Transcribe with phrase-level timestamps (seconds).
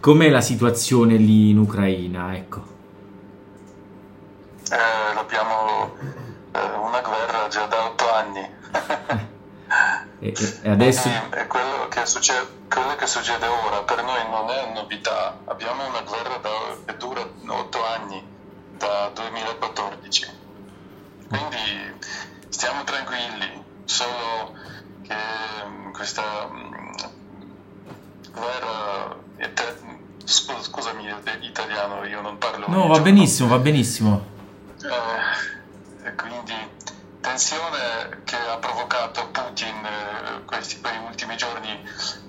[0.00, 2.36] Com'è la situazione lì in Ucraina?
[2.36, 2.62] Ecco.
[4.70, 5.96] Eh, abbiamo
[6.52, 8.48] eh, una guerra già da otto anni.
[10.20, 11.08] e, e, adesso...
[11.08, 15.36] E, quello, che succede, quello, che succede, ora per noi non è novità.
[15.46, 16.50] Abbiamo una guerra da,
[16.84, 18.22] che dura otto anni,
[18.76, 20.26] da 2014.
[21.28, 21.98] Quindi
[22.50, 24.54] stiamo tranquilli, solo
[25.02, 25.16] che
[25.66, 26.92] mm, questa mm,
[28.32, 29.52] guerra è
[30.28, 31.10] scusami
[31.40, 34.36] italiano, io non parlo No, va benissimo, va benissimo.
[34.82, 36.54] Eh, quindi
[37.20, 41.82] tensione che ha provocato Putin eh, questi, ultimi giorni,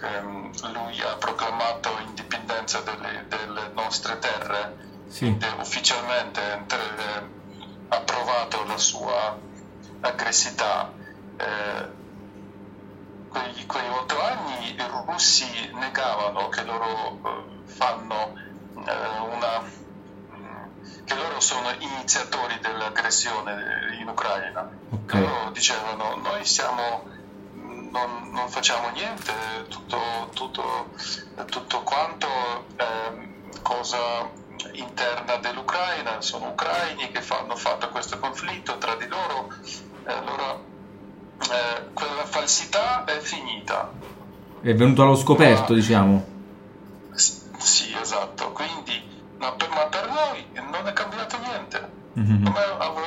[0.00, 5.36] ehm, lui ha proclamato indipendenza delle, delle nostre terre, sì.
[5.60, 7.22] Ufficialmente ha
[7.88, 9.38] approvato la sua
[10.00, 10.92] aggressività.
[11.36, 12.02] Eh,
[13.28, 17.43] quei, quei otto anni i russi negavano che loro eh,
[17.74, 18.34] fanno
[18.86, 24.68] eh, una mm, che loro sono iniziatori dell'aggressione in Ucraina.
[24.90, 25.20] Okay.
[25.20, 27.04] Loro dicevano noi siamo,
[27.52, 29.32] non, non facciamo niente,
[29.68, 29.98] tutto,
[30.32, 30.90] tutto,
[31.46, 32.26] tutto quanto
[32.76, 34.30] eh, cosa
[34.72, 39.52] interna dell'Ucraina, sono ucraini che hanno fatto questo conflitto tra di loro.
[40.04, 40.58] Allora,
[41.40, 43.90] eh, quella falsità è finita.
[44.60, 46.33] È venuto allo scoperto, ma, diciamo.
[52.18, 52.46] Mm-hmm.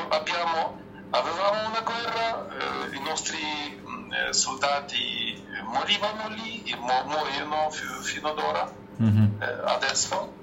[0.10, 0.80] Abbiamo,
[1.12, 8.38] avevamo una guerra, eh, i nostri eh, soldati morivano lì, mo, muoiono f- fino ad
[8.38, 9.26] ora, mm-hmm.
[9.66, 10.34] adesso.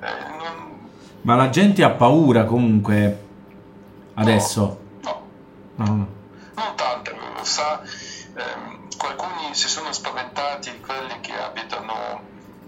[0.00, 0.88] Eh, non...
[1.22, 3.24] Ma la gente ha paura comunque
[4.14, 4.80] adesso?
[5.02, 5.22] No.
[5.74, 5.84] no.
[5.84, 6.14] no, no
[6.56, 12.20] non tante, sa, ehm, alcuni si sono spaventati, quelli che abitano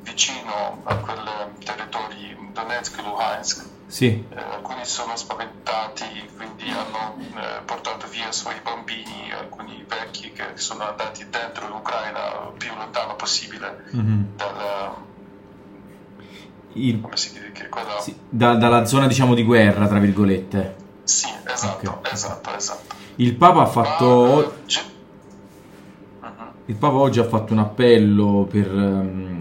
[0.08, 1.16] vicino a quei
[1.64, 3.66] territori Donetsk e Luhansk.
[3.86, 4.24] Sì.
[4.28, 10.44] Eh, alcuni sono spaventati, quindi hanno eh, portato via i suoi bambini, alcuni vecchi che
[10.54, 14.22] sono andati dentro l'Ucraina più lontano possibile mm-hmm.
[14.36, 14.94] dalla,
[16.72, 17.98] il, come si dice, quella...
[18.00, 20.76] sì, da, dalla zona diciamo di guerra, tra virgolette.
[21.04, 22.12] Sì, esatto, okay.
[22.12, 22.94] esatto, esatto.
[23.16, 24.54] Il Papa ha fatto...
[26.68, 28.70] Il Papa oggi ha fatto un appello per...
[28.70, 29.38] Um,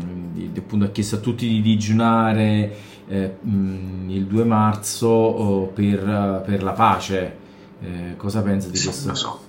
[0.58, 2.76] appunto ha chiesto a tutti di digiunare
[3.08, 7.38] eh, um, il 2 marzo oh, per, per, la pace.
[7.82, 9.14] Eh, cosa pensi di questo?
[9.14, 9.42] So.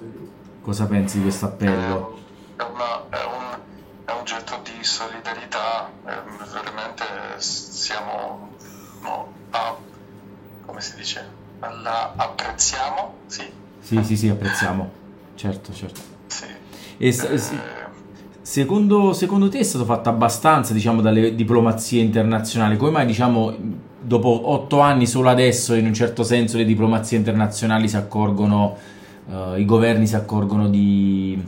[0.61, 2.19] Cosa pensi di questo appello?
[2.57, 3.59] È, una, è, un,
[4.07, 6.21] è un, getto di solidarietà, eh,
[6.53, 7.05] veramente
[7.39, 8.51] siamo
[9.03, 9.77] no, a,
[10.67, 11.27] come si dice?
[11.61, 13.49] La apprezziamo, sì,
[13.81, 14.91] sì, sì, sì, apprezziamo.
[15.37, 16.18] Certo, certo.
[16.99, 17.41] E, eh...
[18.43, 22.77] secondo, secondo, te è stato fatto abbastanza, diciamo, dalle diplomazie internazionali?
[22.77, 23.55] Come mai, diciamo,
[24.01, 28.77] dopo otto anni solo adesso, in un certo senso, le diplomazie internazionali si accorgono,
[29.27, 31.41] uh, i governi si accorgono di,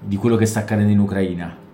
[0.00, 1.68] di quello che sta accadendo in Ucraina?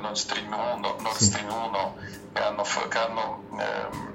[0.00, 1.16] Nord Stream 1, Nord.
[1.16, 1.96] Stream 1
[2.32, 4.12] che hanno, che hanno ehm,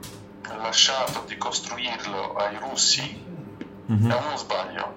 [0.61, 3.25] lasciato di costruirlo ai russi
[3.91, 4.09] mm-hmm.
[4.09, 4.93] è uno sbaglio,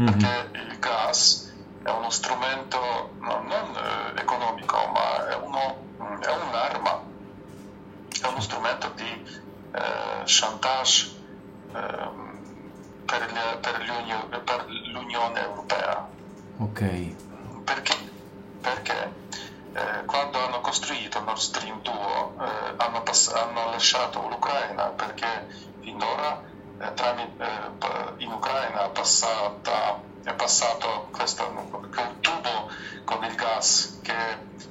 [0.00, 0.18] mm-hmm.
[0.18, 1.52] perché il gas
[1.82, 5.76] è uno strumento no, non eh, economico, ma è, uno,
[6.20, 7.02] è, un'arma,
[8.22, 9.26] è uno strumento di
[9.72, 11.10] eh, chantage
[11.72, 12.38] ehm,
[13.04, 16.12] per, le, per, l'Unione Europea
[16.58, 16.80] Ok.
[17.64, 17.92] Perché?
[17.92, 18.03] Eh,
[20.74, 25.46] costruito Nord Stream 2 eh, hanno, pass- hanno, lasciato l'Ucraina perché
[25.78, 26.42] finora
[26.80, 32.70] eh, tramite, eh, in Ucraina è, passata, è passato questo, quel tubo
[33.04, 34.14] con il gas che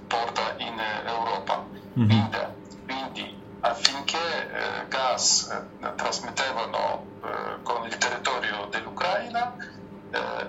[0.05, 1.63] porta in Europa.
[1.97, 2.09] Mm-hmm.
[2.09, 2.37] Quindi,
[2.85, 5.49] quindi, affinché eh, gas
[5.81, 7.11] eh, trasmettevano
[7.63, 9.55] con il territorio dell'Ucraina,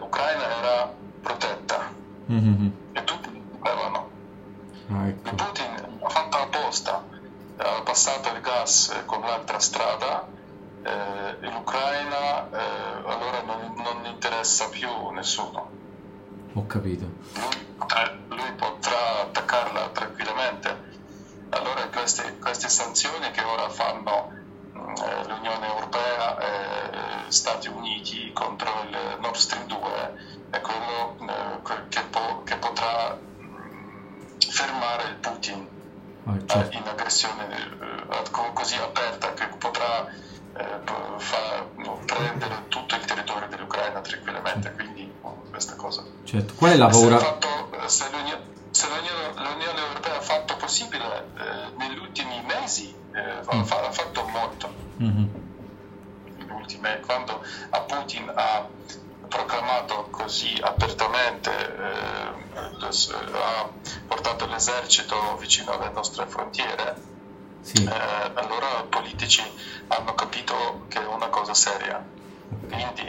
[0.01, 0.93] l'Ucraina era
[1.23, 1.93] protetta
[2.29, 2.69] mm-hmm.
[2.93, 4.11] e tutti avevano.
[4.89, 5.35] Ah, ecco.
[5.35, 7.05] Putin ha fatto apposta,
[7.57, 10.33] ha passato il gas con l'altra strada
[10.85, 15.71] eh, l'Ucraina eh, allora non, non, interessa più nessuno.
[16.53, 17.05] Ho capito.
[17.33, 20.93] Lui potrà, lui potrà attaccarla tranquillamente.
[21.51, 24.31] Allora queste, queste sanzioni che ora fanno
[24.75, 29.64] eh, l'Unione Europea e Stati Uniti contro il Nord Stream
[36.47, 36.77] certo.
[36.77, 37.45] in aggressione
[38.65, 40.07] così aperta che potrà
[40.57, 40.81] eh,
[41.19, 41.67] fa,
[42.07, 46.03] prendere tutto il territorio dell'Ucraina tranquillamente, quindi oh, questa cosa.
[46.25, 46.55] Certo.
[46.55, 47.19] Qual è la paura?
[47.19, 52.95] Se, fatto, se, l'Unione, se l'Unione, l'Unione, Europea ha fatto possibile eh, negli ultimi mesi,
[53.13, 53.61] eh, mm.
[53.61, 54.73] ha, fatto molto.
[55.03, 55.25] Mm-hmm.
[56.49, 58.67] Ultime, quando a Putin ha
[59.29, 62.14] proclamato così apertamente, eh,
[63.33, 63.69] ha
[64.07, 66.97] portato l'esercito vicino alle nostre frontiere,
[67.61, 67.85] sì.
[67.85, 69.43] eh, allora i politici
[69.89, 72.05] hanno capito che è una cosa seria.
[72.69, 73.07] Quindi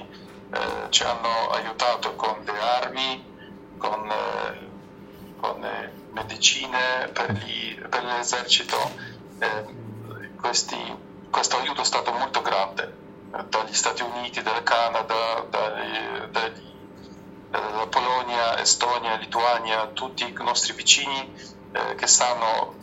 [0.51, 3.23] eh, ci hanno aiutato con le armi,
[3.77, 4.69] con, eh,
[5.39, 9.13] con medicine per, gli, per l'esercito.
[10.39, 10.77] Questi,
[11.29, 13.03] questo aiuto è stato molto grande
[13.43, 16.63] dagli Stati Uniti, dal Canada, dagli, dagli,
[17.49, 18.24] dalla Polonia,
[18.65, 21.31] Estonia, Lituania, tutti i nostri vicini
[21.71, 22.73] eh, che sanno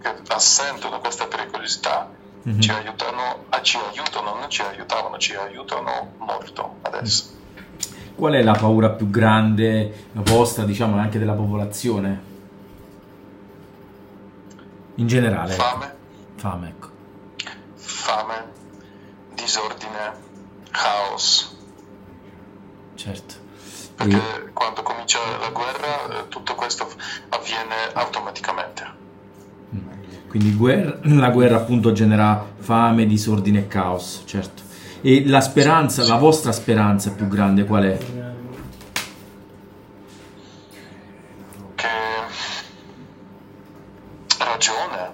[0.00, 2.10] che assentono questa pericolosità
[2.48, 2.60] mm-hmm.
[2.60, 7.36] ci, aiutano, ah, ci aiutano, non ci aiutavano, ci aiutano molto adesso.
[8.14, 12.22] Qual è la paura più grande vostra, diciamo, anche della popolazione?
[14.96, 15.52] In generale.
[15.52, 15.94] Fame.
[16.34, 16.88] Fame, ecco.
[17.74, 18.52] Fame,
[19.34, 20.14] disordine,
[20.70, 21.56] caos.
[22.94, 23.37] Certo.
[23.96, 26.88] Perché quando comincia la guerra eh, tutto questo
[27.30, 29.06] avviene automaticamente.
[30.28, 34.62] Quindi guerra, la guerra appunto genera fame, disordine e caos, certo.
[35.00, 37.98] E la speranza, la vostra speranza più grande qual è?
[41.74, 41.88] Che
[44.38, 45.12] ragione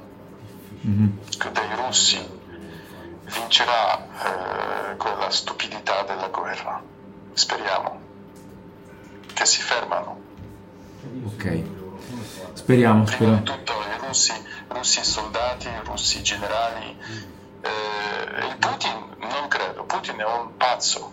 [0.84, 1.06] mm-hmm.
[1.52, 2.18] dei russi
[3.36, 6.82] vincerà eh, quella stupidità della guerra.
[7.34, 8.03] Speriamo
[9.34, 10.20] che si fermano.
[11.26, 11.62] Ok,
[12.54, 13.04] speriamo.
[13.04, 14.32] Prima di tutto i russi
[14.68, 16.96] russi soldati, russi generali.
[17.62, 21.12] Eh, il Putin non credo, Putin è un pazzo,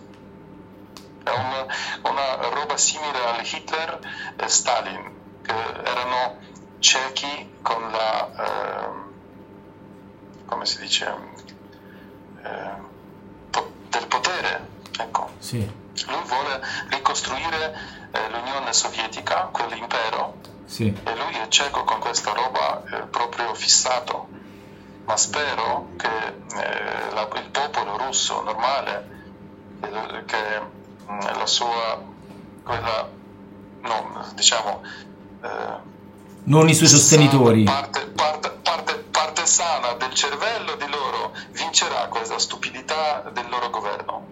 [1.22, 1.66] è un,
[2.02, 3.98] una roba simile a Hitler
[4.36, 5.10] e Stalin,
[5.42, 6.36] che erano
[6.80, 8.90] ciechi con la, eh,
[10.44, 11.14] come si dice,
[12.42, 12.90] eh,
[13.50, 14.68] po- del potere.
[14.98, 15.30] Ecco.
[15.38, 15.80] Sì.
[17.12, 17.78] Ricostruire
[18.10, 20.86] eh, l'Unione Sovietica, quell'impero, sì.
[20.86, 24.28] E lui è cieco con questa roba eh, proprio fissato.
[25.04, 29.08] Ma spero che eh, la, il popolo russo normale,
[30.24, 30.60] che,
[31.10, 32.02] mm, la sua,
[32.62, 33.06] quella,
[33.82, 34.82] no, diciamo...
[35.42, 35.90] Eh,
[36.44, 37.64] non i suoi sostenitori.
[37.64, 44.31] Parte, parte, parte, parte sana del cervello di loro vincerà questa stupidità del loro governo